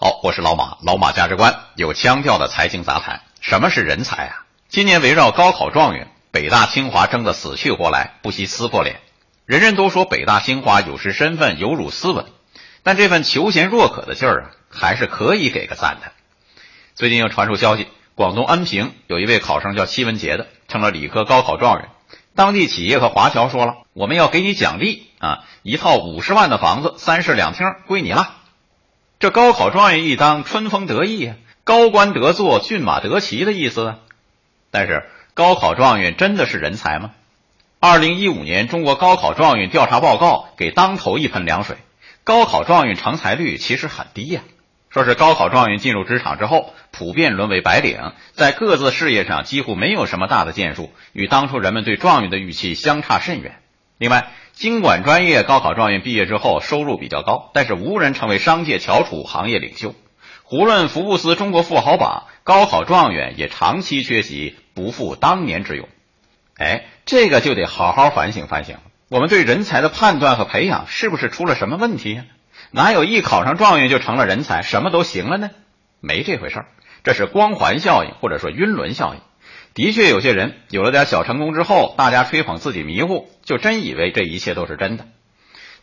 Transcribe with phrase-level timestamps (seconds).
[0.00, 3.22] 好，我是老马，老马价值观有腔调的财经杂谈。
[3.40, 4.46] 什么是人才啊？
[4.68, 9.00] 今年围绕高考状元，北大清华争得死去活来，不惜撕破脸。
[9.44, 12.26] 人人都说北大清华有失身份，有辱斯文，
[12.84, 16.12] 但这份求贤若渴的劲儿啊，还是可以给个赞的。
[16.94, 21.88] 最近又传出消息，广东恩平有一位考生叫戚文杰的，成了理科高考状元。
[22.36, 28.36] 当地企业和华侨说了，我们要给你奖励啊，一套五十万的房子，三室两厅，归你了。
[29.20, 33.96] 这高考状元一当，春风得意啊，高官得坐，骏马得骑的意思。
[34.70, 37.10] 但是，高考状元真的是人才吗？
[37.80, 41.78] 二零一五年中国高考状元调查报告给当头一盆凉水，
[42.22, 44.42] 高考状元成才率其实很低呀。
[44.88, 53.60] 说是高考状元进入职场之后，普遍沦为白领，在各自事业上几乎没有什么大的建树，与当初人们对状元的预期相差甚远。
[53.98, 59.94] 另外，经管专业高考状元毕业之后收入比较高，但是无人成为商界翘楚、行业领袖。
[60.44, 65.88] 胡润福布斯中国富豪榜，高考状元也长期缺席，不复当年之勇。
[66.56, 68.82] 哎，这个就得好好反省反省了。
[69.10, 72.24] 我们对人才的判断和培养是不是出了什么问题呀？
[72.70, 75.50] 哪有一考上状元就成了人才，什么都行了呢？
[76.00, 76.66] 没这回事儿，
[77.02, 79.20] 这是光环效应或者说晕轮效应。
[79.74, 85.06] 的确，有些人有了点小成功之后，大家吹捧自己迷糊，就真以为这一切都是真的。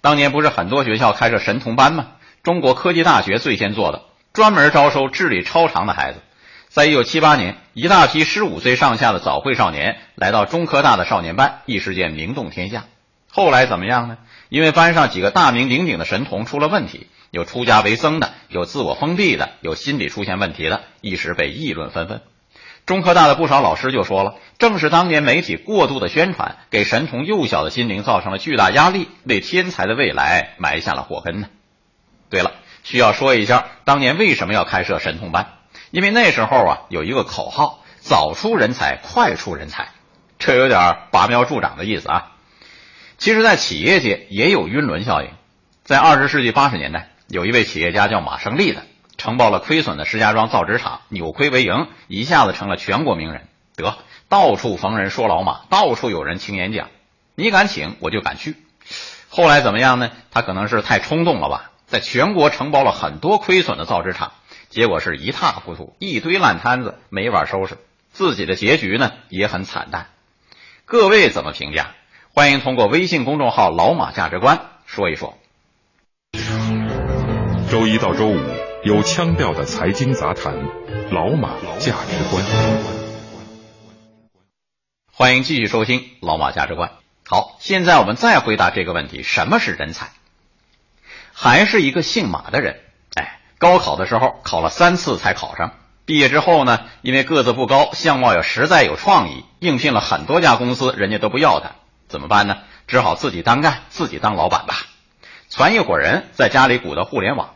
[0.00, 2.08] 当年不是很多学校开设神童班吗？
[2.42, 6.18] 中国科技大学最先做的，专门招收智力超常的孩子。
[6.68, 12.84] 在一九七八年，一大批十五岁上下的早会少年来到中科大的少年班，一时间名动天下。
[13.30, 14.18] 后来怎么样呢？
[14.48, 22.20] 因为班上几个大名鼎鼎的神童出了问题，有出家为僧的，有自我封闭的，有心理出现问题的，一时被议论纷纷。
[22.86, 31.48] 中科大的不少老师就说了，正是当年媒体过度的宣传，给神童幼小的心灵造成了巨大压力，为天才的未来埋下了祸根呢。
[32.28, 32.52] 对了，
[32.82, 35.54] 需要说一下，当年为什么要开设神童班？
[35.90, 39.88] 因为那时候啊，有一个口号：早出人才，快出人才。
[40.38, 42.32] 这有点拔苗助长的意思啊。
[43.16, 45.30] 其实，在企业界也有晕轮效应。
[45.84, 48.82] 在二十世纪八十年代，有一位企业家叫马胜利的。
[49.24, 53.48] 承包了亏损的石家庄造纸厂，扭亏为盈，一下子成了全国名人。
[53.74, 53.96] 得，
[54.28, 56.90] 到处逢人说老马，到处有人听演讲。
[57.34, 58.54] 你敢请，我就敢去。
[59.30, 60.10] 后来怎么样呢？
[60.30, 64.32] 他可能是太冲动了吧，在全国承包了很多亏损的造纸厂，
[64.68, 67.78] 结果是一塌糊涂，一堆烂摊子，没法收拾。
[68.12, 70.08] 自己的结局呢，也很惨淡。
[70.84, 71.92] 各位怎么评价？
[72.34, 75.38] 欢迎通过微信公众号“老马价值观”说一说。
[77.70, 78.53] 周一到周五。
[78.84, 80.54] 有腔调的财经杂谈，
[81.10, 82.44] 老马价值观。
[85.10, 86.92] 欢迎继续收听老马价值观。
[87.26, 90.10] 好，现在我们再回答这个问题：什么是人才？
[91.32, 92.78] 还是一个姓马的人。
[93.14, 95.72] 哎，高考的时候考了三次才考上，
[96.04, 102.58] 毕业之后呢，因为个子不高，相貌又实在有创意，应聘了很多家公司，人家都不要他，怎么办呢？
[102.86, 104.76] 只好自己单干，自己当老板吧。
[105.48, 107.53] 攒一伙人在家里鼓捣互联网。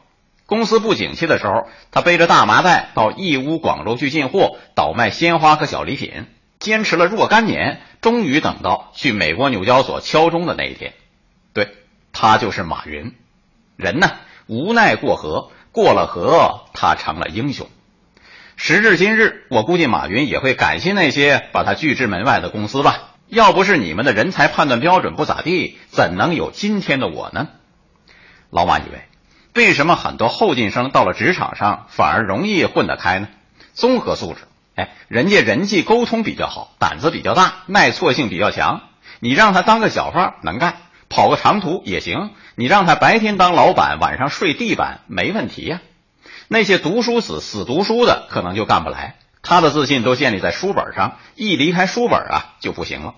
[0.48, 6.24] 公司不景气的时候，他背着大麻袋到义乌、广州去进货，倒卖鲜花和小礼品，
[6.58, 10.94] 坚持了若干年，终于等到去美国纽交所敲钟的那一天。
[11.52, 11.74] 对
[12.14, 13.14] 他就是马云。
[13.76, 14.12] 人呢，
[14.46, 17.68] 无奈过河，过了河，他成了英雄。
[18.56, 23.10] 时至今日，我估计马云也会感谢那些把他拒之门外的公司吧。
[23.26, 27.48] 要不是你们的人才判断标准不咋地，怎能有今天的我呢？
[28.48, 29.02] 老马以为。
[29.54, 33.28] 为什么很多后进生到了职场上反而容易混得开呢？
[33.74, 34.40] 综合素质，
[34.76, 38.82] 哎，人家人际沟通比较好，胆子比较大，耐挫性比较强。
[39.20, 40.76] 你让他当个小贩能干，
[41.08, 42.30] 跑个长途也行。
[42.54, 45.80] 你让他白天当老板，晚上睡地板没问题呀。
[46.48, 53.14] 那些读书死死读书的可能就干不来，他的自信都建立在书本上，一离开书本啊就不行了。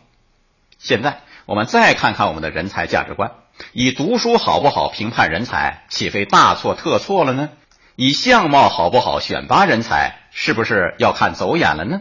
[0.78, 3.32] 现在我们再看看我们的人才价值观。
[3.72, 7.50] 以读书好不好评判人才，岂非大错特错了呢？
[7.96, 12.00] 以相貌好不好选拔人才，是不是要看走眼了呢？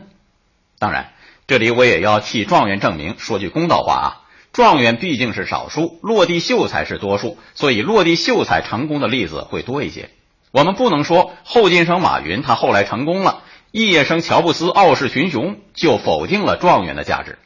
[0.79, 1.09] 当然，
[1.47, 4.07] 这里我也要替状元证明，说句公道话啊，
[4.53, 10.09] 状元毕竟是少数，落地秀才是多数，所以落地秀才成功的例子会多一些。
[10.51, 17.37] 我们不能说后进生马云他后来成功了，肄业生乔布斯傲视群雄就否定了状元的价值。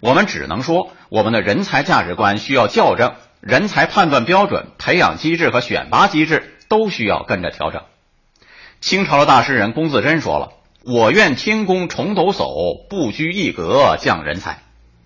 [0.00, 7.82] 我们只能说，我们的人才价值观需要校正，人才判断标准、培养机制和选拔机制都需要跟着调整。
[8.80, 10.50] 清朝的大诗人龚自珍说了
[10.84, 14.62] ：“我愿天公重抖擞，不拘一格降人才。”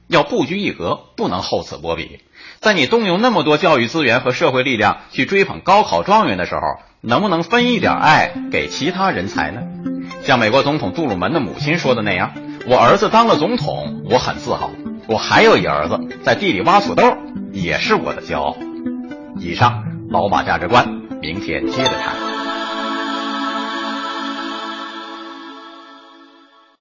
[0.09, 2.21] 要不拘一格，不能厚此薄彼。
[2.61, 6.61] 在你动用那么多教育资源和社会力量去追捧高考状元的时候，
[7.01, 9.63] 能不能分一点爱给其他人才呢？
[10.23, 12.35] 像美国总统杜鲁门的母亲说的那样
[12.69, 14.71] ：“我儿子当了总统，我很自豪。
[15.07, 17.17] 我还有一儿子在地里挖土豆，
[17.53, 18.57] 也是我的骄傲。”
[19.39, 20.89] 以上老马价值观，
[21.21, 22.32] 明天接着谈。